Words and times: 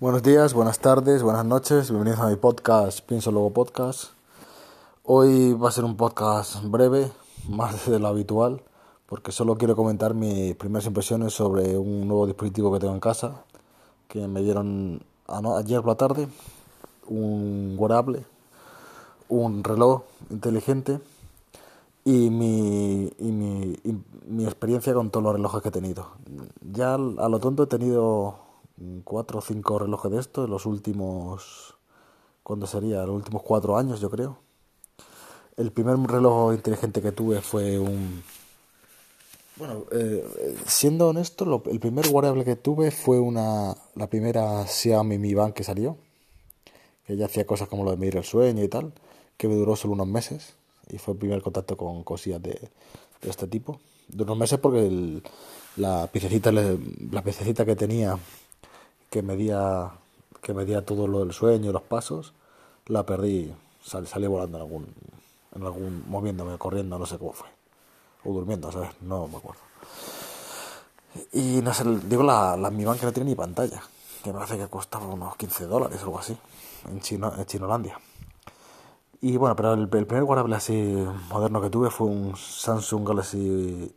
Buenos 0.00 0.22
días, 0.22 0.54
buenas 0.54 0.78
tardes, 0.78 1.24
buenas 1.24 1.44
noches, 1.44 1.90
bienvenidos 1.90 2.20
a 2.20 2.28
mi 2.28 2.36
podcast 2.36 3.00
Pienso 3.00 3.32
Luego 3.32 3.52
Podcast. 3.52 4.12
Hoy 5.02 5.54
va 5.54 5.70
a 5.70 5.72
ser 5.72 5.82
un 5.82 5.96
podcast 5.96 6.62
breve, 6.62 7.10
más 7.48 7.90
de 7.90 7.98
lo 7.98 8.06
habitual, 8.06 8.62
porque 9.06 9.32
solo 9.32 9.56
quiero 9.56 9.74
comentar 9.74 10.14
mis 10.14 10.54
primeras 10.54 10.86
impresiones 10.86 11.34
sobre 11.34 11.76
un 11.76 12.06
nuevo 12.06 12.28
dispositivo 12.28 12.72
que 12.72 12.78
tengo 12.78 12.94
en 12.94 13.00
casa, 13.00 13.42
que 14.06 14.28
me 14.28 14.40
dieron 14.40 15.02
ayer 15.26 15.80
por 15.80 15.88
la 15.88 15.94
tarde, 15.96 16.28
un 17.08 17.74
wearable, 17.76 18.24
un 19.28 19.64
reloj 19.64 20.02
inteligente 20.30 21.00
y 22.04 22.30
mi, 22.30 23.12
y 23.18 23.32
mi, 23.32 23.76
y 23.82 23.96
mi 24.28 24.44
experiencia 24.44 24.94
con 24.94 25.10
todos 25.10 25.24
los 25.24 25.32
relojes 25.32 25.60
que 25.60 25.70
he 25.70 25.72
tenido. 25.72 26.06
Ya 26.72 26.94
a 26.94 26.98
lo 26.98 27.40
tonto 27.40 27.64
he 27.64 27.66
tenido 27.66 28.46
cuatro 29.04 29.38
o 29.38 29.42
cinco 29.42 29.78
relojes 29.78 30.10
de 30.10 30.20
estos 30.20 30.48
los 30.48 30.66
últimos, 30.66 31.74
¿cuándo 32.42 32.66
sería? 32.66 33.04
Los 33.04 33.16
últimos 33.16 33.42
cuatro 33.42 33.76
años, 33.76 34.00
yo 34.00 34.10
creo. 34.10 34.38
El 35.56 35.72
primer 35.72 35.96
reloj 35.98 36.54
inteligente 36.54 37.02
que 37.02 37.12
tuve 37.12 37.40
fue 37.40 37.78
un... 37.78 38.22
Bueno, 39.56 39.84
eh, 39.90 40.24
siendo 40.66 41.08
honesto, 41.08 41.62
el 41.66 41.80
primer 41.80 42.06
wearable 42.08 42.44
que 42.44 42.54
tuve 42.54 42.92
fue 42.92 43.18
una 43.18 43.76
la 43.96 44.06
primera 44.06 44.64
Xiaomi 44.64 45.18
Mi 45.18 45.34
Band 45.34 45.52
que 45.52 45.64
salió, 45.64 45.96
que 47.04 47.16
ya 47.16 47.26
hacía 47.26 47.44
cosas 47.44 47.66
como 47.66 47.82
lo 47.82 47.90
de 47.90 47.96
medir 47.96 48.18
el 48.18 48.24
sueño 48.24 48.62
y 48.62 48.68
tal, 48.68 48.92
que 49.36 49.48
me 49.48 49.56
duró 49.56 49.74
solo 49.74 49.94
unos 49.94 50.06
meses 50.06 50.54
y 50.88 50.98
fue 50.98 51.14
el 51.14 51.18
primer 51.18 51.42
contacto 51.42 51.76
con 51.76 52.04
cosillas 52.04 52.40
de, 52.40 52.70
este 53.22 53.48
tipo. 53.48 53.80
De 54.06 54.22
unos 54.22 54.38
meses 54.38 54.60
porque 54.60 55.20
la 55.76 56.06
piececita 56.06 56.52
la 56.52 57.24
piececita 57.24 57.64
que 57.64 57.74
tenía 57.74 58.16
que 59.10 59.22
medía 59.22 59.92
que 60.40 60.54
medía 60.54 60.84
todo 60.84 61.06
lo 61.06 61.20
del 61.20 61.32
sueño 61.32 61.72
los 61.72 61.82
pasos, 61.82 62.32
la 62.86 63.04
perdí, 63.04 63.52
salí 63.82 64.26
volando 64.26 64.58
en 64.58 64.62
algún, 64.62 64.94
en 65.54 65.62
algún, 65.62 66.04
moviéndome, 66.08 66.56
corriendo, 66.58 66.98
no 66.98 67.06
sé 67.06 67.18
cómo 67.18 67.32
fue, 67.32 67.48
o 68.24 68.32
durmiendo, 68.32 68.70
¿sabes? 68.72 68.90
No 69.02 69.28
me 69.28 69.36
acuerdo. 69.36 69.60
Y 71.32 71.60
no 71.62 71.74
sé, 71.74 71.84
digo, 72.04 72.22
la, 72.22 72.56
la 72.56 72.70
Mi 72.70 72.84
que 72.84 73.06
no 73.06 73.12
tiene 73.12 73.30
ni 73.30 73.34
pantalla, 73.34 73.82
que 74.22 74.32
me 74.32 74.38
parece 74.38 74.58
que 74.58 74.68
costaba 74.68 75.06
unos 75.06 75.36
15 75.36 75.66
dólares 75.66 76.00
o 76.02 76.04
algo 76.04 76.18
así, 76.18 76.36
en, 76.88 77.00
Chino, 77.00 77.32
en 77.36 77.44
Chinolandia. 77.44 77.98
Y 79.20 79.36
bueno, 79.36 79.56
pero 79.56 79.74
el, 79.74 79.80
el 79.80 80.06
primer 80.06 80.22
wearable 80.22 80.56
así 80.56 80.72
moderno 81.28 81.60
que 81.60 81.70
tuve 81.70 81.90
fue 81.90 82.06
un 82.06 82.36
Samsung 82.36 83.06
Galaxy 83.06 83.92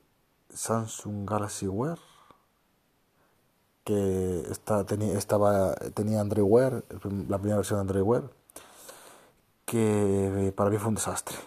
Samsung 0.50 1.30
Galaxy 1.30 1.68
Wear 1.68 2.00
que 3.84 4.42
está, 4.50 4.86
tenía, 4.86 5.18
estaba, 5.18 5.74
tenía 5.94 6.22
Android 6.22 6.46
Wear, 6.46 6.84
la 7.28 7.38
primera 7.38 7.58
versión 7.58 7.78
de 7.78 7.82
Android 7.82 8.04
Wear, 8.04 8.24
que 9.66 10.54
para 10.56 10.70
mí 10.70 10.78
fue 10.78 10.90
un 10.90 10.96
desastre. 10.96 11.38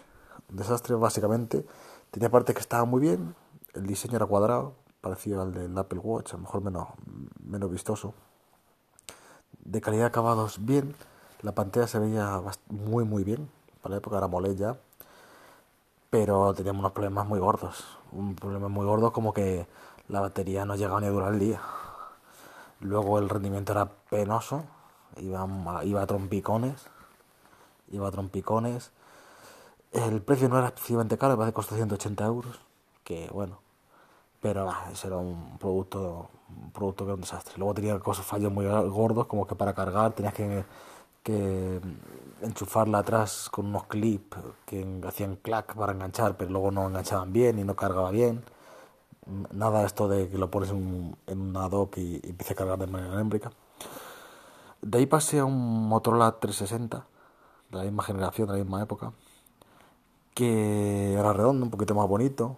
Un 0.49 0.57
desastre 0.57 0.95
básicamente. 0.95 1.65
Tenía 2.11 2.29
partes 2.29 2.55
que 2.55 2.61
estaban 2.61 2.89
muy 2.89 3.01
bien, 3.01 3.35
el 3.73 3.85
diseño 3.85 4.15
era 4.15 4.25
cuadrado, 4.25 4.73
parecido 5.01 5.41
al 5.41 5.53
del 5.53 5.77
Apple 5.77 5.99
Watch, 5.99 6.33
a 6.33 6.37
lo 6.37 6.43
mejor 6.43 6.61
menos, 6.61 6.87
menos 7.43 7.69
vistoso. 7.71 8.13
De 9.63 9.81
calidad 9.81 10.03
de 10.03 10.07
acabados 10.07 10.65
bien, 10.65 10.95
la 11.41 11.53
pantalla 11.53 11.87
se 11.87 11.99
veía 11.99 12.41
muy 12.69 13.03
muy 13.03 13.23
bien, 13.23 13.49
para 13.81 13.93
la 13.93 13.97
época 13.97 14.17
era 14.17 14.27
mole 14.27 14.55
ya, 14.55 14.77
pero 16.09 16.53
teníamos 16.53 16.79
unos 16.79 16.93
problemas 16.93 17.27
muy 17.27 17.39
gordos. 17.39 17.85
Un 18.11 18.35
problema 18.35 18.67
muy 18.67 18.85
gordo 18.85 19.11
como 19.11 19.33
que 19.33 19.67
la 20.07 20.21
batería 20.21 20.65
no 20.65 20.75
llegaba 20.75 21.01
ni 21.01 21.07
a 21.07 21.11
durar 21.11 21.33
el 21.33 21.39
día. 21.39 21.61
Luego 22.85 23.17
el 23.17 23.29
rendimiento 23.29 23.71
era 23.71 23.89
penoso, 24.09 24.63
iba, 25.17 25.47
iba 25.83 26.01
a 26.01 26.05
trompicones, 26.05 26.85
iba 27.91 28.07
a 28.07 28.11
trompicones. 28.11 28.91
El 29.91 30.21
precio 30.21 30.49
no 30.49 30.59
era 30.59 30.67
excesivamente 30.67 31.17
caro, 31.17 31.35
me 31.35 31.51
costó 31.51 31.75
180 31.75 32.25
euros, 32.25 32.59
que 33.03 33.27
bueno, 33.33 33.59
pero 34.39 34.71
ese 34.91 35.07
era 35.07 35.17
un 35.17 35.57
producto, 35.57 36.29
un 36.49 36.71
producto 36.71 37.05
que 37.05 37.09
era 37.09 37.15
un 37.15 37.21
desastre. 37.21 37.55
Luego 37.57 37.73
tenía 37.73 37.99
cosas, 37.99 38.25
fallos 38.25 38.51
muy 38.51 38.67
gordos, 38.67 39.25
como 39.25 39.47
que 39.47 39.55
para 39.55 39.73
cargar 39.73 40.11
tenías 40.13 40.35
que, 40.35 40.63
que 41.23 41.81
enchufarla 42.43 42.99
atrás 42.99 43.49
con 43.49 43.65
unos 43.65 43.85
clips 43.85 44.37
que 44.65 45.01
hacían 45.07 45.37
clac 45.37 45.73
para 45.73 45.93
enganchar, 45.93 46.37
pero 46.37 46.51
luego 46.51 46.69
no 46.69 46.87
enganchaban 46.87 47.33
bien 47.33 47.57
y 47.57 47.63
no 47.63 47.75
cargaba 47.75 48.11
bien 48.11 48.43
nada 49.51 49.85
esto 49.85 50.07
de 50.07 50.29
que 50.29 50.37
lo 50.37 50.51
pones 50.51 50.69
en, 50.69 51.15
en 51.27 51.41
una 51.41 51.67
dock 51.69 51.97
y, 51.97 52.21
y 52.23 52.35
a 52.51 52.55
cargar 52.55 52.77
de 52.79 52.87
manera 52.87 53.13
anémbrica. 53.13 53.51
De 54.81 54.99
ahí 54.99 55.05
pasé 55.05 55.39
a 55.39 55.45
un 55.45 55.87
Motorola 55.87 56.39
360, 56.39 57.07
de 57.71 57.77
la 57.77 57.83
misma 57.83 58.03
generación, 58.03 58.47
de 58.47 58.53
la 58.53 58.63
misma 58.63 58.83
época, 58.83 59.13
que 60.33 61.13
era 61.13 61.33
redondo, 61.33 61.65
un 61.65 61.71
poquito 61.71 61.95
más 61.95 62.07
bonito. 62.07 62.57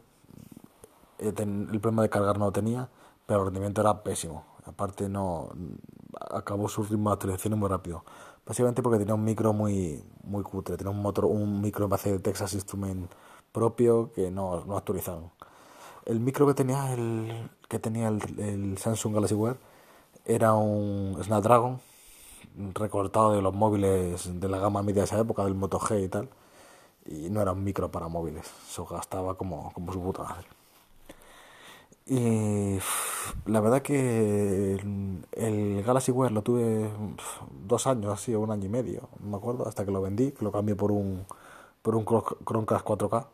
Eh, 1.19 1.33
el 1.37 1.79
problema 1.79 2.01
de 2.01 2.09
cargar 2.09 2.37
no 2.37 2.45
lo 2.45 2.51
tenía, 2.51 2.89
pero 3.25 3.39
el 3.39 3.45
rendimiento 3.45 3.81
era 3.81 4.03
pésimo. 4.03 4.45
Aparte 4.65 5.07
no 5.07 5.49
acabó 6.29 6.67
su 6.67 6.83
ritmo 6.83 7.09
de 7.09 7.13
actualización 7.13 7.57
muy 7.57 7.69
rápido. 7.69 8.03
Básicamente 8.45 8.81
porque 8.81 8.99
tenía 8.99 9.13
un 9.13 9.23
micro 9.23 9.53
muy 9.53 10.03
muy 10.23 10.43
cutre, 10.43 10.77
tenía 10.77 10.91
un 10.91 11.01
motor, 11.01 11.25
un 11.25 11.61
micro 11.61 11.85
en 11.85 11.89
base 11.89 12.11
de 12.11 12.19
Texas 12.19 12.53
Instrument 12.53 13.09
propio 13.51 14.11
que 14.11 14.29
no, 14.31 14.65
no 14.65 14.77
actualizaron 14.77 15.31
el 16.07 16.19
micro 16.21 16.47
que 16.47 16.53
tenía 16.53 16.93
el 16.93 17.49
que 17.67 17.79
tenía 17.79 18.07
el, 18.07 18.77
Samsung 18.77 19.13
Galaxy 19.13 19.35
Wear 19.35 19.57
era 20.25 20.53
un 20.53 21.17
Snapdragon 21.21 21.81
recortado 22.73 23.33
de 23.33 23.41
los 23.41 23.53
móviles 23.53 24.39
de 24.39 24.49
la 24.49 24.57
gama 24.57 24.81
media 24.83 25.01
de 25.01 25.05
esa 25.05 25.19
época 25.19 25.43
del 25.43 25.53
Moto 25.53 25.79
G 25.79 26.05
y 26.05 26.07
tal 26.07 26.29
y 27.05 27.29
no 27.29 27.41
era 27.41 27.51
un 27.51 27.63
micro 27.63 27.91
para 27.91 28.07
móviles 28.07 28.49
eso 28.69 28.85
gastaba 28.85 29.35
como, 29.35 29.71
como 29.73 29.93
su 29.93 30.01
puta 30.01 30.23
madre. 30.23 30.47
Y 32.09 32.79
la 33.45 33.59
verdad 33.59 33.81
que 33.81 34.75
el, 35.33 35.83
Galaxy 35.85 36.13
Wear 36.13 36.31
lo 36.31 36.41
tuve 36.41 36.89
dos 37.67 37.85
años 37.85 38.13
así 38.13 38.33
o 38.33 38.39
un 38.39 38.51
año 38.51 38.65
y 38.65 38.69
medio 38.69 39.09
no 39.19 39.31
me 39.31 39.37
acuerdo 39.37 39.67
hasta 39.67 39.85
que 39.85 39.91
lo 39.91 40.01
vendí 40.01 40.31
que 40.31 40.45
lo 40.45 40.53
cambié 40.53 40.75
por 40.75 40.91
un 40.93 41.25
por 41.81 41.95
un 41.95 42.05
Chromecast 42.05 42.85
4K 42.85 43.25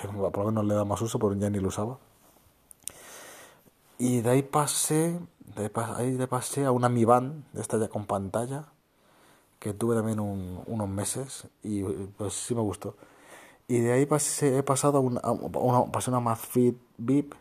que 0.00 0.08
por 0.08 0.38
lo 0.38 0.44
menos 0.46 0.64
le 0.66 0.74
da 0.74 0.84
más 0.84 1.02
uso 1.02 1.18
porque 1.18 1.40
ya 1.40 1.50
ni 1.50 1.58
lo 1.58 1.68
usaba 1.68 1.98
y 4.02 4.20
de 4.20 4.30
ahí 4.30 4.42
pasé, 4.42 5.16
de 5.54 5.70
ahí 5.96 6.10
de 6.10 6.26
pasé 6.26 6.64
a 6.64 6.72
una 6.72 6.88
Mi 6.88 7.04
Band, 7.04 7.44
esta 7.54 7.78
ya 7.78 7.86
con 7.86 8.04
pantalla, 8.04 8.64
que 9.60 9.74
tuve 9.74 9.94
también 9.94 10.18
unos 10.18 10.88
meses 10.88 11.46
y 11.62 11.84
pues 11.84 12.34
sí 12.34 12.52
me 12.52 12.62
gustó. 12.62 12.96
Y 13.68 13.78
de 13.78 13.92
ahí 13.92 14.04
pasé, 14.06 14.58
he 14.58 14.64
pasado 14.64 14.98
a 14.98 15.00
una, 15.00 15.20
a 15.20 15.30
una, 15.30 15.92
pasé 15.92 16.10
una 16.10 16.18
Mazfit 16.18 16.76
VIP, 16.98 17.32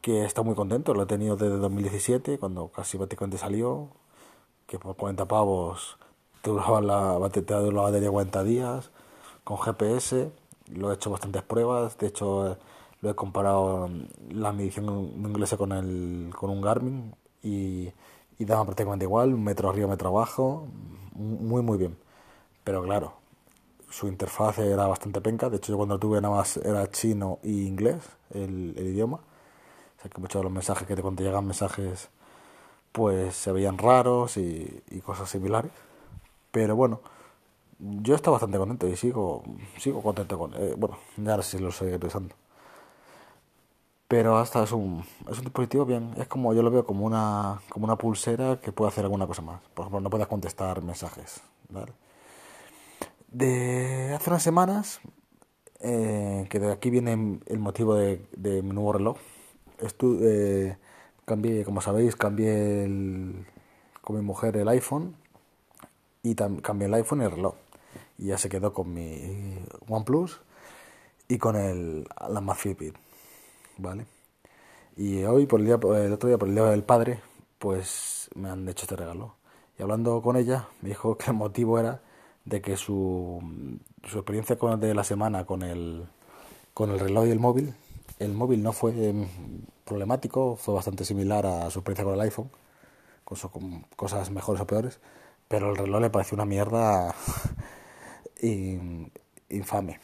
que 0.00 0.24
está 0.24 0.42
muy 0.42 0.56
contento, 0.56 0.92
lo 0.92 1.04
he 1.04 1.06
tenido 1.06 1.36
desde 1.36 1.56
2017, 1.56 2.40
cuando 2.40 2.72
casi 2.72 2.96
prácticamente 2.96 3.38
salió, 3.38 3.90
que 4.66 4.80
por 4.80 4.96
40 4.96 5.26
pavos 5.28 5.98
te 6.42 6.50
duraba 6.50 6.80
la, 6.80 7.12
la 7.12 7.80
batería 7.82 8.10
40 8.10 8.42
días, 8.42 8.90
con 9.44 9.56
GPS, 9.56 10.32
lo 10.74 10.90
he 10.90 10.94
hecho 10.96 11.10
bastantes 11.10 11.44
pruebas, 11.44 11.96
de 11.98 12.08
hecho 12.08 12.58
lo 13.02 13.10
he 13.10 13.14
comparado 13.14 13.90
la 14.30 14.52
medición 14.52 14.86
inglesa 15.18 15.56
con 15.58 15.72
el 15.72 16.30
con 16.38 16.50
un 16.50 16.62
Garmin 16.62 17.14
y, 17.42 17.92
y 18.38 18.44
daba 18.46 18.64
prácticamente 18.64 19.04
igual, 19.04 19.36
metro 19.36 19.68
arriba, 19.70 19.88
metro 19.88 20.08
abajo, 20.10 20.66
muy 21.14 21.62
muy 21.62 21.78
bien. 21.78 21.96
Pero 22.64 22.82
claro, 22.84 23.14
su 23.90 24.08
interfaz 24.08 24.58
era 24.58 24.86
bastante 24.86 25.20
penca, 25.20 25.50
de 25.50 25.58
hecho 25.58 25.72
yo 25.72 25.76
cuando 25.78 25.98
tuve 25.98 26.20
nada 26.20 26.36
más 26.36 26.56
era 26.58 26.90
chino 26.90 27.38
y 27.42 27.66
inglés 27.66 27.98
el, 28.30 28.74
el 28.76 28.86
idioma. 28.88 29.18
O 29.18 30.02
sea 30.02 30.10
que 30.10 30.20
muchos 30.20 30.40
de 30.40 30.44
los 30.44 30.52
mensajes 30.52 30.86
que 30.88 30.96
te 30.96 31.02
cuando 31.02 31.22
llegan 31.22 31.46
mensajes 31.46 32.10
pues 32.92 33.34
se 33.36 33.52
veían 33.52 33.78
raros 33.78 34.36
y, 34.36 34.82
y 34.90 35.00
cosas 35.00 35.30
similares. 35.30 35.72
Pero 36.52 36.76
bueno, 36.76 37.00
yo 37.78 38.14
estaba 38.14 38.34
bastante 38.36 38.58
contento 38.58 38.88
y 38.88 38.96
sigo, 38.96 39.42
sigo 39.78 40.02
contento 40.02 40.38
con... 40.38 40.54
Eh, 40.54 40.74
bueno, 40.76 40.98
ya 41.16 41.32
ahora 41.32 41.42
sí 41.42 41.58
lo 41.58 41.70
estoy 41.70 41.98
pensando. 41.98 42.34
Pero 44.12 44.36
hasta 44.36 44.62
es 44.62 44.72
un, 44.72 45.02
es 45.30 45.38
un 45.38 45.44
dispositivo 45.44 45.86
bien. 45.86 46.12
Es 46.18 46.28
como 46.28 46.52
yo 46.52 46.62
lo 46.62 46.70
veo 46.70 46.84
como 46.84 47.06
una, 47.06 47.62
como 47.70 47.86
una 47.86 47.96
pulsera 47.96 48.60
que 48.60 48.70
puede 48.70 48.90
hacer 48.90 49.04
alguna 49.04 49.26
cosa 49.26 49.40
más. 49.40 49.62
Por 49.72 49.84
ejemplo, 49.84 50.00
no 50.00 50.10
puedes 50.10 50.26
contestar 50.26 50.82
mensajes. 50.82 51.40
De 53.28 54.12
hace 54.14 54.28
unas 54.28 54.42
semanas, 54.42 55.00
eh, 55.80 56.46
que 56.50 56.60
de 56.60 56.72
aquí 56.72 56.90
viene 56.90 57.40
el 57.46 57.58
motivo 57.58 57.94
de, 57.94 58.22
de 58.36 58.60
mi 58.60 58.72
nuevo 58.72 58.92
reloj. 58.92 59.16
Estu 59.78 60.18
eh, 60.20 60.76
cambié, 61.24 61.64
como 61.64 61.80
sabéis, 61.80 62.14
cambié 62.14 62.84
el, 62.84 63.46
con 64.02 64.16
mi 64.16 64.22
mujer 64.22 64.58
el 64.58 64.68
iPhone 64.68 65.16
y 66.22 66.34
cambié 66.34 66.86
el 66.86 66.92
iPhone 66.92 67.22
y 67.22 67.24
el 67.24 67.30
reloj. 67.30 67.54
Y 68.18 68.26
ya 68.26 68.36
se 68.36 68.50
quedó 68.50 68.74
con 68.74 68.92
mi 68.92 69.58
OnePlus 69.88 70.42
y 71.28 71.38
con 71.38 71.56
el, 71.56 72.06
la 72.28 72.40
Amazfit 72.40 72.94
¿vale? 73.82 74.06
Y 74.96 75.24
hoy, 75.24 75.46
por 75.46 75.60
el, 75.60 75.66
día, 75.66 75.74
el 75.74 76.12
otro 76.12 76.28
día, 76.28 76.38
por 76.38 76.48
el 76.48 76.54
Día 76.54 76.64
del 76.64 76.84
Padre, 76.84 77.20
pues 77.58 78.30
me 78.34 78.50
han 78.50 78.68
hecho 78.68 78.84
este 78.84 78.96
regalo. 78.96 79.36
Y 79.78 79.82
hablando 79.82 80.20
con 80.22 80.36
ella, 80.36 80.68
me 80.80 80.90
dijo 80.90 81.16
que 81.16 81.30
el 81.30 81.36
motivo 81.36 81.78
era 81.78 82.00
de 82.44 82.60
que 82.60 82.76
su, 82.76 83.42
su 84.08 84.18
experiencia 84.18 84.56
con, 84.56 84.80
de 84.80 84.94
la 84.94 85.04
semana 85.04 85.44
con 85.44 85.62
el, 85.62 86.06
con 86.74 86.90
el 86.90 86.98
reloj 86.98 87.26
y 87.26 87.30
el 87.30 87.40
móvil, 87.40 87.74
el 88.18 88.32
móvil 88.32 88.62
no 88.62 88.72
fue 88.72 89.08
em, 89.08 89.26
problemático, 89.84 90.56
fue 90.56 90.74
bastante 90.74 91.04
similar 91.04 91.46
a 91.46 91.70
su 91.70 91.80
experiencia 91.80 92.04
con 92.04 92.14
el 92.14 92.20
iPhone, 92.20 92.50
con, 93.24 93.38
con 93.38 93.82
cosas 93.96 94.30
mejores 94.30 94.62
o 94.62 94.66
peores, 94.66 95.00
pero 95.48 95.70
el 95.70 95.76
reloj 95.76 96.00
le 96.00 96.10
pareció 96.10 96.34
una 96.36 96.44
mierda 96.44 97.14
infame, 99.48 100.00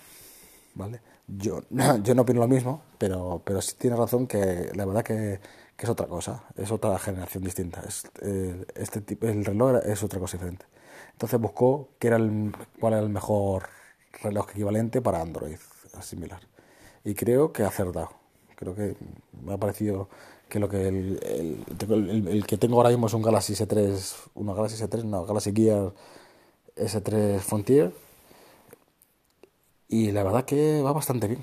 ¿vale? 0.79 1.01
Yo, 1.27 1.63
yo 2.03 2.15
no 2.15 2.23
opino 2.23 2.41
lo 2.41 2.49
mismo, 2.49 2.81
pero, 2.97 3.43
pero 3.45 3.61
sí 3.61 3.75
tiene 3.77 3.97
razón 3.97 4.27
que 4.27 4.71
la 4.75 4.87
verdad 4.87 5.03
que, 5.03 5.41
que 5.77 5.87
es 5.87 5.91
otra 5.91 6.07
cosa, 6.07 6.45
es 6.57 6.71
otra 6.71 6.99
generación 6.99 7.45
distinta. 7.45 7.83
Es, 7.87 8.05
eh, 8.23 8.65
este 8.75 9.03
tipo, 9.03 9.27
el 9.27 9.45
reloj 9.45 9.83
es 9.85 10.03
otra 10.03 10.19
cosa 10.19 10.39
diferente. 10.39 10.65
Entonces 11.13 11.39
buscó 11.39 11.91
qué 11.99 12.07
era 12.07 12.17
el, 12.17 12.55
cuál 12.81 12.95
era 12.95 13.03
el 13.03 13.11
mejor 13.11 13.65
reloj 14.23 14.49
equivalente 14.51 15.03
para 15.03 15.21
Android, 15.21 15.59
similar. 16.01 16.41
Y 17.05 17.15
creo 17.15 17.53
que 17.53 17.65
ha 17.65 17.69
acertado. 17.69 18.11
Creo 18.55 18.75
que 18.75 18.97
me 19.45 19.53
ha 19.53 19.59
parecido 19.59 20.09
que 20.49 20.59
lo 20.59 20.69
que 20.69 20.89
el, 20.89 21.21
el, 21.23 22.29
el, 22.29 22.47
que 22.47 22.57
tengo 22.57 22.77
ahora 22.77 22.89
mismo 22.89 23.07
es 23.09 23.15
un 23.15 23.23
Galaxy 23.23 23.53
S3, 23.53 24.17
una 24.35 24.55
Galaxy 24.55 24.83
S3, 24.83 25.05
no, 25.05 25.27
Galaxy 25.27 25.53
Gear 25.53 25.93
S3 26.77 27.41
Frontier 27.41 27.93
y 29.89 30.13
la 30.13 30.23
verdad 30.23 30.45
que 30.45 30.83
va 30.83 30.93
bastante 30.93 31.29
bien. 31.29 31.41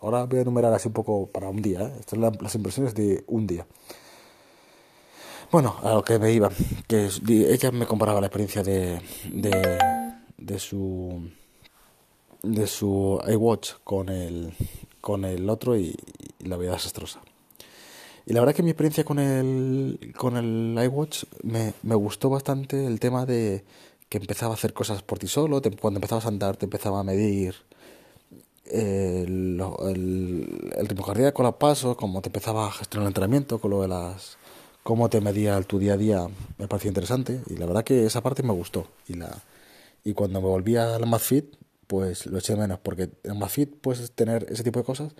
Ahora 0.00 0.24
voy 0.24 0.38
a 0.38 0.42
enumerar 0.42 0.72
así 0.72 0.88
un 0.88 0.94
poco 0.94 1.26
para 1.26 1.48
un 1.48 1.62
día. 1.62 1.82
¿eh? 1.82 1.92
Estas 2.00 2.18
son 2.18 2.38
las 2.40 2.54
impresiones 2.54 2.94
de 2.94 3.24
un 3.26 3.46
día. 3.46 3.66
Bueno, 5.52 5.76
a 5.82 5.92
lo 5.92 6.02
que 6.02 6.18
me 6.18 6.32
iba, 6.32 6.50
que 6.88 7.10
ella 7.28 7.70
me 7.72 7.86
comparaba 7.86 8.20
la 8.20 8.28
experiencia 8.28 8.62
de, 8.62 9.02
de, 10.38 10.58
su 10.58 11.28
de 12.42 12.66
su 12.66 13.20
iWatch 13.28 13.72
con 13.84 14.08
el 14.08 14.54
con 15.02 15.26
el 15.26 15.50
otro 15.50 15.76
y, 15.76 15.94
la 16.38 16.56
vida 16.56 16.72
desastrosa. 16.72 17.20
Y 18.24 18.32
la 18.32 18.40
verdad 18.40 18.54
que 18.54 18.62
mi 18.62 18.70
experiencia 18.70 19.04
con 19.04 19.18
el 19.18 20.14
con 20.16 20.38
el 20.38 20.82
iWatch 20.84 21.24
me, 21.42 21.74
me 21.82 21.96
gustó 21.96 22.30
bastante 22.30 22.86
el 22.86 22.98
tema 22.98 23.26
de 23.26 23.62
que 24.12 24.18
empezaba 24.18 24.52
a 24.52 24.56
hacer 24.56 24.74
cosas 24.74 25.02
por 25.02 25.18
ti 25.18 25.26
solo, 25.26 25.62
cuando 25.80 25.96
empezabas 25.96 26.26
a 26.26 26.28
andar 26.28 26.58
te 26.58 26.66
empezaba 26.66 27.00
a 27.00 27.02
medir 27.02 27.54
el, 28.66 29.58
el, 29.86 30.86
ritmo 30.86 31.02
cardíaco, 31.02 31.42
los 31.42 31.54
pasos, 31.54 31.96
cómo 31.96 32.20
te 32.20 32.28
empezaba 32.28 32.66
a 32.66 32.72
gestionar 32.72 33.06
el 33.06 33.12
entrenamiento, 33.12 33.58
con 33.58 33.70
lo 33.70 33.80
de 33.80 33.88
las 33.88 34.36
cómo 34.82 35.08
te 35.08 35.22
medía 35.22 35.58
tu 35.62 35.78
día 35.78 35.94
a 35.94 35.96
día, 35.96 36.28
me 36.58 36.68
pareció 36.68 36.88
interesante 36.88 37.40
y 37.46 37.56
la 37.56 37.64
verdad 37.64 37.84
que 37.84 38.04
esa 38.04 38.20
parte 38.22 38.42
me 38.42 38.52
gustó 38.52 38.86
y 39.08 39.14
la 39.14 39.30
y 40.04 40.12
cuando 40.12 40.42
me 40.42 40.48
volví 40.48 40.76
a 40.76 40.98
la 40.98 41.06
MadFit, 41.06 41.46
pues 41.86 42.26
lo 42.26 42.36
eché 42.36 42.54
menos 42.54 42.80
porque 42.80 43.08
en 43.24 43.38
MadFit 43.38 43.76
puedes 43.80 44.12
tener 44.12 44.44
ese 44.50 44.62
tipo 44.62 44.78
de 44.78 44.84
cosas, 44.84 45.14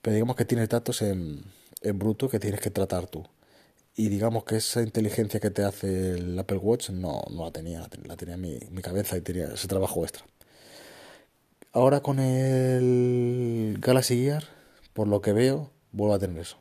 pero 0.00 0.14
digamos 0.14 0.34
que 0.34 0.44
tienes 0.44 0.68
datos 0.68 1.00
en, 1.02 1.44
en 1.80 1.96
bruto 1.96 2.28
que 2.28 2.40
tienes 2.40 2.60
que 2.60 2.70
tratar 2.70 3.06
tú. 3.06 3.24
Y 3.94 4.08
digamos 4.08 4.44
que 4.44 4.56
esa 4.56 4.82
inteligencia 4.82 5.38
que 5.40 5.50
te 5.50 5.64
hace 5.64 6.12
el 6.12 6.38
Apple 6.38 6.56
Watch 6.58 6.90
no, 6.90 7.22
no 7.30 7.44
la 7.44 7.50
tenía, 7.50 7.86
la 8.04 8.16
tenía 8.16 8.36
mi, 8.36 8.58
mi 8.70 8.80
cabeza 8.82 9.16
y 9.16 9.20
tenía 9.20 9.52
ese 9.52 9.68
trabajo 9.68 10.02
extra. 10.02 10.24
Ahora 11.72 12.00
con 12.00 12.18
el 12.18 13.78
Galaxy 13.80 14.16
Gear, 14.24 14.44
por 14.92 15.08
lo 15.08 15.20
que 15.20 15.32
veo, 15.32 15.70
vuelvo 15.92 16.14
a 16.14 16.18
tener 16.18 16.38
eso. 16.38 16.58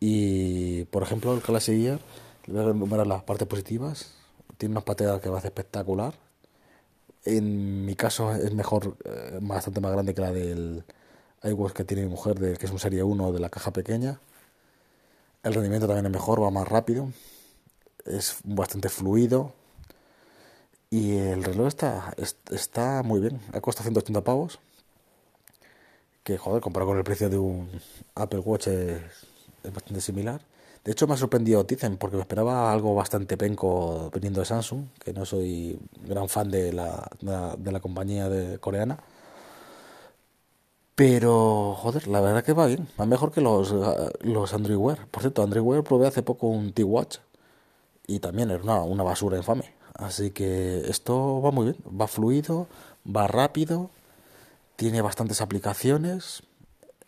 Y 0.00 0.84
por 0.86 1.02
ejemplo, 1.02 1.34
el 1.34 1.40
Galaxy 1.40 1.80
Gear, 1.80 2.00
voy 2.46 2.60
a 2.60 2.70
enumerar 2.70 3.06
las 3.06 3.22
partes 3.22 3.48
positivas. 3.48 4.12
Tiene 4.58 4.72
una 4.72 4.82
pateada 4.82 5.20
que 5.20 5.28
va 5.28 5.38
a 5.38 5.40
ser 5.40 5.48
espectacular. 5.48 6.14
En 7.24 7.86
mi 7.86 7.96
caso 7.96 8.32
es 8.34 8.52
mejor, 8.52 8.96
eh, 9.04 9.38
bastante 9.40 9.80
más 9.80 9.92
grande 9.92 10.14
que 10.14 10.20
la 10.20 10.32
del 10.32 10.84
iWatch 11.42 11.72
que 11.72 11.84
tiene 11.84 12.04
mi 12.04 12.10
mujer, 12.10 12.38
de, 12.38 12.56
que 12.56 12.66
es 12.66 12.72
un 12.72 12.78
Serie 12.78 13.02
1 13.02 13.32
de 13.32 13.40
la 13.40 13.48
caja 13.48 13.72
pequeña. 13.72 14.20
El 15.44 15.52
rendimiento 15.52 15.86
también 15.86 16.06
es 16.06 16.12
mejor, 16.12 16.42
va 16.42 16.50
más 16.50 16.66
rápido. 16.66 17.12
Es 18.06 18.38
bastante 18.44 18.88
fluido 18.88 19.52
y 20.88 21.16
el 21.16 21.44
reloj 21.44 21.68
está, 21.68 22.14
está 22.50 23.02
muy 23.02 23.20
bien. 23.20 23.40
Ha 23.52 23.60
costado 23.60 23.84
180 23.84 24.22
pavos. 24.22 24.58
Que, 26.22 26.38
joder, 26.38 26.62
comparado 26.62 26.92
con 26.92 26.98
el 26.98 27.04
precio 27.04 27.28
de 27.28 27.36
un 27.36 27.68
Apple 28.14 28.38
Watch 28.38 28.68
es, 28.68 29.02
bastante 29.64 30.00
similar. 30.00 30.40
De 30.82 30.92
hecho, 30.92 31.06
me 31.06 31.12
ha 31.12 31.16
sorprendido 31.18 31.66
Tizen 31.66 31.98
porque 31.98 32.16
me 32.16 32.22
esperaba 32.22 32.72
algo 32.72 32.94
bastante 32.94 33.36
penco 33.36 34.10
viniendo 34.14 34.40
de 34.40 34.46
Samsung, 34.46 34.86
que 34.98 35.12
no 35.12 35.26
soy 35.26 35.78
gran 36.06 36.28
fan 36.30 36.50
de 36.50 36.72
la, 36.72 37.10
de 37.58 37.72
la, 37.72 37.80
compañía 37.80 38.30
de, 38.30 38.58
coreana. 38.58 38.98
Pero, 40.94 41.74
joder, 41.76 42.06
la 42.08 42.20
verdad 42.20 42.44
que 42.44 42.52
va 42.52 42.66
bien. 42.66 42.88
Va 43.00 43.06
mejor 43.06 43.32
que 43.32 43.40
los, 43.40 43.74
los 44.20 44.54
Android 44.54 44.76
Wear. 44.76 45.06
Por 45.08 45.22
cierto, 45.22 45.42
Android 45.42 45.62
Wear 45.64 45.82
probé 45.82 46.06
hace 46.06 46.22
poco 46.22 46.46
un 46.46 46.72
T-Watch 46.72 47.18
y 48.06 48.20
también 48.20 48.50
era 48.50 48.62
una, 48.62 48.82
una 48.82 49.02
basura 49.02 49.36
infame. 49.36 49.74
Así 49.94 50.30
que 50.30 50.88
esto 50.88 51.40
va 51.40 51.50
muy 51.50 51.66
bien, 51.66 51.76
va 52.00 52.08
fluido, 52.08 52.68
va 53.04 53.26
rápido, 53.26 53.90
tiene 54.76 55.02
bastantes 55.02 55.40
aplicaciones. 55.40 56.42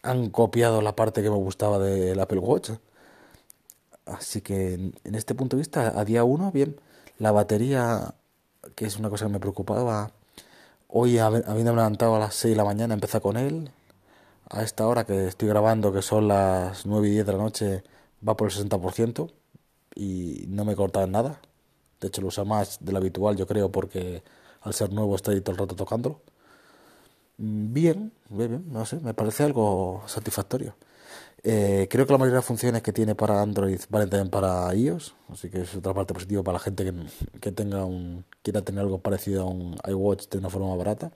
Han 0.03 0.31
copiado 0.31 0.83
la 0.83 0.97
parte 0.97 1.23
que 1.23 1.31
me 1.31 1.37
gustaba 1.37 1.79
del 1.79 2.19
Apple 2.21 2.39
Watch. 2.39 2.71
Así 4.07 4.41
que 4.41 4.75
en 4.75 5.15
este 5.15 5.35
punto 5.35 5.57
de 5.57 5.63
vista, 5.63 5.99
a 5.99 6.05
día 6.05 6.25
uno, 6.25 6.53
bien. 6.53 6.81
La 7.19 7.33
batería, 7.33 8.15
que 8.75 8.87
es 8.87 8.97
una 8.99 9.11
cosa 9.11 9.27
que 9.27 9.33
me 9.33 9.41
preocupaba, 9.41 10.13
hoy 10.89 11.19
habiendo 11.19 11.75
levantado 11.75 12.17
a 12.17 12.19
las 12.19 12.35
6 12.35 12.53
de 12.53 12.57
la 12.57 12.65
mañana, 12.65 12.95
empecé 12.95 13.21
con 13.21 13.37
él. 13.37 13.71
A 14.51 14.63
esta 14.63 14.87
hora 14.87 15.05
que 15.07 15.29
estoy 15.29 15.49
grabando, 15.49 15.93
que 15.93 16.03
son 16.03 16.29
las 16.29 16.87
9 16.87 17.09
y 17.09 17.11
10 17.13 17.27
de 17.27 17.33
la 17.33 17.39
noche, 17.39 17.85
va 18.27 18.37
por 18.37 18.49
el 18.49 18.55
60% 18.55 19.31
y 19.95 20.47
no 20.49 20.65
me 20.65 20.77
corta 20.77 21.07
nada. 21.07 21.41
De 22.01 22.09
hecho, 22.09 22.21
lo 22.23 22.29
usa 22.29 22.45
más 22.45 22.79
de 22.81 22.97
habitual, 22.97 23.37
yo 23.37 23.47
creo, 23.47 23.73
porque 23.73 24.23
al 24.63 24.75
ser 24.75 24.93
nuevo 24.93 25.17
estoy 25.17 25.41
todo 25.41 25.53
el 25.53 25.59
rato 25.59 25.77
tocándolo. 25.77 26.21
Mm, 27.39 27.73
bien, 27.73 28.13
bien, 28.31 28.49
bien, 28.51 28.65
no 28.73 28.85
sé, 28.87 28.97
me 29.01 29.15
parece 29.15 29.45
algo 29.45 30.03
satisfactorio. 30.07 30.75
Eh, 31.49 31.87
creo 31.89 32.07
que 32.07 32.13
la 32.13 32.19
mayoría 32.19 32.41
de 32.41 32.43
funciones 32.43 32.83
que 32.83 32.93
tiene 32.93 33.15
para 33.15 33.41
Android 33.41 33.79
valen 33.89 34.11
también 34.11 34.31
para 34.31 34.75
iOS, 34.75 35.15
así 35.33 35.49
que 35.49 35.61
es 35.61 35.77
otra 35.77 35.95
parte 35.95 36.13
positiva 36.13 36.43
para 36.43 36.55
la 36.55 36.59
gente 36.59 36.85
que, 36.85 36.93
que 37.41 37.53
tenga 37.53 37.85
un, 37.85 38.25
quiera 38.43 38.63
tener 38.63 38.81
algo 38.81 38.99
parecido 38.99 39.43
a 39.43 39.47
un 39.47 39.77
iWatch 39.87 40.29
de 40.29 40.39
una 40.39 40.51
forma 40.51 40.75
barata. 40.75 41.13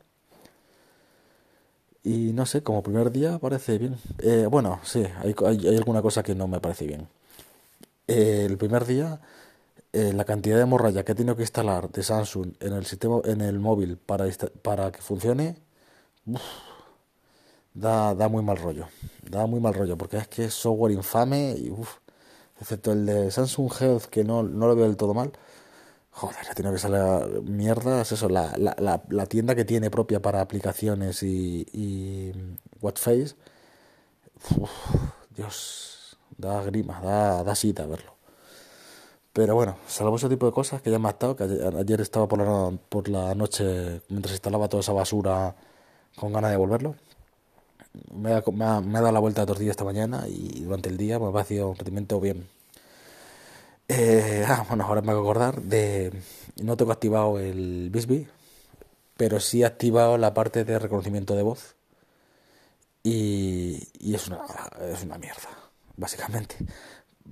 Y 2.04 2.32
no 2.32 2.46
sé, 2.46 2.62
como 2.62 2.82
primer 2.82 3.10
día 3.10 3.38
parece 3.40 3.76
bien. 3.78 3.96
Eh, 4.18 4.46
bueno, 4.48 4.80
sí, 4.84 5.04
hay, 5.18 5.34
hay, 5.44 5.76
alguna 5.76 6.00
cosa 6.00 6.22
que 6.22 6.34
no 6.36 6.46
me 6.46 6.60
parece 6.60 6.86
bien. 6.86 7.08
Eh, 8.06 8.46
el 8.48 8.56
primer 8.56 8.86
día 8.86 9.20
eh, 9.92 10.12
la 10.12 10.24
cantidad 10.24 10.58
de 10.58 10.66
morralla 10.66 11.04
que 11.04 11.12
he 11.12 11.14
tenido 11.16 11.34
que 11.34 11.42
instalar 11.42 11.90
de 11.90 12.02
Samsung 12.04 12.54
en 12.60 12.72
el 12.74 12.86
sistema 12.86 13.20
en 13.24 13.40
el 13.40 13.58
móvil 13.58 13.96
para, 13.96 14.26
para 14.62 14.92
que 14.92 15.02
funcione 15.02 15.56
da, 17.74 18.14
da 18.14 18.28
muy 18.28 18.42
mal 18.42 18.56
rollo 18.56 18.86
da 19.28 19.46
muy 19.46 19.60
mal 19.60 19.74
rollo 19.74 19.96
porque 19.96 20.18
es 20.18 20.28
que 20.28 20.44
es 20.46 20.54
software 20.54 20.92
infame 20.92 21.54
y 21.56 21.72
excepto 22.60 22.92
el 22.92 23.06
de 23.06 23.30
Samsung 23.30 23.72
Health 23.80 24.04
que 24.04 24.24
no, 24.24 24.42
no 24.42 24.68
lo 24.68 24.76
veo 24.76 24.86
del 24.86 24.96
todo 24.96 25.14
mal 25.14 25.32
joder 26.10 26.38
he 26.50 26.54
tenido 26.54 26.72
que 26.74 26.80
salir 26.80 27.42
mierda 27.42 28.02
es 28.02 28.12
eso 28.12 28.28
la, 28.28 28.54
la, 28.56 29.02
la, 29.08 29.26
tienda 29.26 29.54
que 29.54 29.64
tiene 29.64 29.90
propia 29.90 30.20
para 30.20 30.40
aplicaciones 30.40 31.22
y, 31.22 31.66
y 31.72 32.32
Watchface 32.80 33.36
Dios 35.36 36.18
da 36.36 36.62
grima 36.62 37.00
da, 37.00 37.44
da 37.44 37.54
cita 37.54 37.86
verlo 37.86 38.20
pero 39.32 39.54
bueno, 39.54 39.76
salvo 39.86 40.16
ese 40.16 40.28
tipo 40.28 40.46
de 40.46 40.52
cosas 40.52 40.82
que 40.82 40.90
ya 40.90 40.98
me 40.98 41.06
ha 41.08 41.12
estado, 41.12 41.36
que 41.36 41.44
ayer, 41.44 42.00
estaba 42.00 42.26
por 42.26 42.40
la, 42.40 42.76
por 42.88 43.08
la 43.08 43.34
noche, 43.34 44.02
mientras 44.08 44.32
instalaba 44.34 44.68
toda 44.68 44.80
esa 44.80 44.92
basura, 44.92 45.54
con 46.16 46.32
ganas 46.32 46.50
de 46.50 46.56
volverlo. 46.56 46.96
Me 48.14 48.32
ha, 48.34 48.42
me, 48.52 48.64
ha, 48.64 49.00
dado 49.00 49.12
la 49.12 49.20
vuelta 49.20 49.42
a 49.42 49.46
tortilla 49.46 49.70
esta 49.70 49.84
mañana 49.84 50.26
y 50.28 50.60
durante 50.62 50.88
el 50.88 50.96
día 50.96 51.18
me 51.18 51.28
ha 51.28 51.32
parecido 51.32 51.70
un 51.70 52.20
bien. 52.20 52.48
Eh, 53.88 54.44
ah, 54.46 54.64
bueno, 54.68 54.84
ahora 54.84 55.02
me 55.02 55.12
voy 55.12 55.18
a 55.18 55.22
acordar 55.22 55.62
de... 55.62 56.12
No 56.62 56.76
tengo 56.76 56.92
activado 56.92 57.38
el 57.38 57.90
Bisbee, 57.90 58.28
pero 59.16 59.40
sí 59.40 59.62
he 59.62 59.66
activado 59.66 60.18
la 60.18 60.34
parte 60.34 60.64
de 60.64 60.78
reconocimiento 60.78 61.34
de 61.34 61.42
voz. 61.42 61.74
Y, 63.02 63.88
y 63.98 64.14
es, 64.14 64.28
una, 64.28 64.40
es 64.92 65.02
una 65.02 65.18
mierda, 65.18 65.48
básicamente 65.96 66.56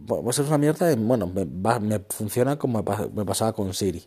pues 0.06 0.38
es 0.38 0.46
una 0.46 0.58
mierda, 0.58 0.94
bueno, 0.96 1.26
me, 1.26 1.44
me 1.44 1.98
funciona 2.08 2.58
como 2.58 2.82
me, 2.82 3.25
pasaba 3.25 3.52
con 3.52 3.75
Siri. 3.75 4.06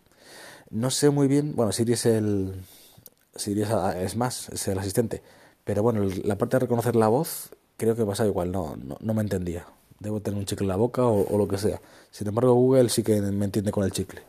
No 0.69 0.89
sé 0.89 1.09
muy 1.09 1.27
bien, 1.27 1.55
bueno, 1.55 1.71
Siri 1.71 1.93
es 1.93 2.05
el, 2.05 2.63
Siri 3.35 3.63
es, 3.97 4.15
más, 4.15 4.49
es 4.49 4.67
el 4.67 4.79
asistente, 4.79 5.21
pero 5.63 5.83
bueno, 5.83 6.07
la 6.23 6.37
parte 6.37 6.57
de 6.57 6.61
reconocer 6.61 6.95
la 6.95 7.07
voz 7.07 7.51
creo 7.77 7.95
que 7.95 8.05
pasa 8.05 8.25
igual, 8.25 8.51
no, 8.51 8.75
no, 8.99 9.13
me 9.13 9.21
entendía. 9.21 9.65
debo 9.99 10.21
tener 10.21 10.39
un 10.39 10.45
chicle 10.45 10.65
en 10.65 10.69
la 10.69 10.75
boca 10.75 11.05
o, 11.05 11.37
lo 11.37 11.47
que 11.47 11.57
sea. 11.57 11.81
Sin 12.11 12.27
embargo, 12.27 12.53
Google 12.53 12.89
sí 12.89 13.03
que 13.03 13.19
me 13.21 13.45
entiende 13.45 13.71
con 13.71 13.83
el 13.83 13.91
chicle. 13.91 14.21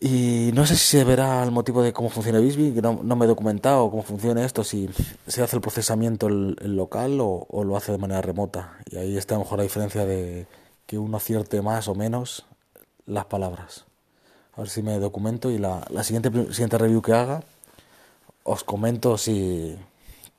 Y 0.00 0.50
no 0.54 0.66
sé 0.66 0.76
si 0.76 0.98
se 0.98 1.04
verá 1.04 1.42
el 1.42 1.50
motivo 1.50 1.82
de 1.82 1.92
cómo 1.92 2.10
funciona 2.10 2.38
Bisbee, 2.38 2.74
que 2.74 2.82
no, 2.82 2.94
me 3.02 3.24
he 3.24 3.28
documentado 3.28 3.90
cómo 3.90 4.02
funciona 4.02 4.44
esto, 4.44 4.64
si 4.64 4.88
se 5.26 5.42
hace 5.42 5.56
el 5.56 5.62
procesamiento 5.62 6.26
el, 6.26 6.56
local 6.76 7.18
o, 7.20 7.46
lo 7.64 7.76
hace 7.76 7.92
de 7.92 7.98
manera 7.98 8.20
remota. 8.20 8.78
Y 8.90 8.96
ahí 8.96 9.16
está 9.16 9.38
mejor 9.38 9.58
la 9.58 9.64
diferencia 9.64 10.04
de 10.04 10.46
que 10.86 10.98
uno 10.98 11.16
acierte 11.16 11.62
más 11.62 11.88
o 11.88 11.94
menos 11.94 12.46
las 13.06 13.26
palabras. 13.26 13.84
A 14.54 14.60
ver 14.62 14.70
si 14.70 14.82
me 14.82 14.98
documento 14.98 15.50
y 15.50 15.58
la, 15.58 15.86
la 15.90 16.02
siguiente, 16.02 16.30
siguiente 16.52 16.78
review 16.78 17.02
que 17.02 17.12
haga 17.12 17.42
os 18.44 18.62
comento 18.64 19.18
si 19.18 19.76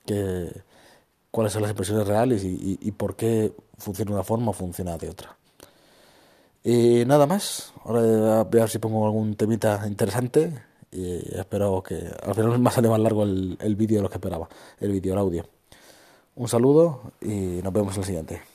que, 0.06 0.50
cuáles 1.32 1.54
son 1.54 1.64
las 1.64 1.72
impresiones 1.72 2.08
reales 2.08 2.44
y, 2.44 2.80
y, 2.82 2.92
por 2.92 3.16
qué 3.16 3.54
funciona 3.78 4.12
de 4.12 4.16
una 4.16 4.24
forma 4.24 4.52
o 4.52 4.54
funciona 4.54 4.98
de 4.98 5.10
otra. 5.10 5.36
Y 6.64 7.04
nada 7.06 7.28
más, 7.28 7.74
ahora 7.84 8.44
voy 8.44 8.60
a 8.60 8.64
ver 8.64 8.70
si 8.70 8.80
pongo 8.80 9.06
algún 9.06 9.36
temita 9.36 9.84
interesante 9.86 10.54
y 10.92 11.38
espero 11.38 11.84
que 11.84 12.10
al 12.24 12.34
final 12.34 12.58
me 12.58 12.72
sale 12.72 12.90
más 12.90 13.00
largo 13.00 13.24
el, 13.24 13.58
el 13.60 13.76
vídeo 13.76 13.98
de 13.98 14.04
lo 14.04 14.10
que 14.10 14.16
esperaba, 14.16 14.48
el 14.80 14.92
vídeo, 14.92 15.14
el 15.14 15.20
audio. 15.20 15.46
Un 16.36 16.48
saludo 16.48 17.12
y 17.22 17.62
nos 17.64 17.74
vemos 17.74 17.96
en 17.96 18.02
el 18.02 18.06
siguiente. 18.06 18.55